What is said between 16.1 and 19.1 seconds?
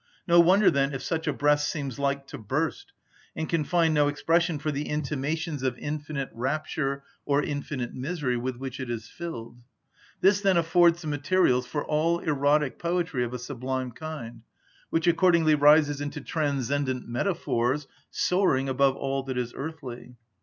transcendent metaphors, soaring above